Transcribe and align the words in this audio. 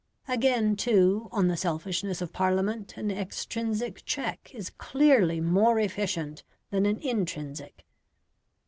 Again, 0.27 0.75
too, 0.77 1.29
on 1.31 1.47
the 1.47 1.55
selfishness 1.55 2.23
of 2.23 2.33
Parliament 2.33 2.97
an 2.97 3.11
extrinsic 3.11 4.03
check 4.03 4.49
is 4.51 4.71
clearly 4.71 5.39
more 5.39 5.77
efficient 5.77 6.43
than 6.71 6.87
an 6.87 6.97
intrinsic. 6.97 7.85